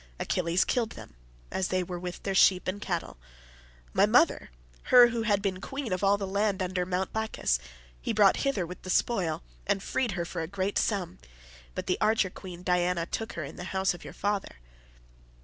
[0.19, 1.13] Achilles killed them
[1.51, 3.17] as they were with their sheep and cattle.
[3.93, 7.13] My mother—her who had been queen of all the land under Mt.
[7.13, 11.19] Placus—he brought hither with the spoil, and freed her for a great sum,
[11.75, 14.55] but the archer queen Diana took her in the house of your father.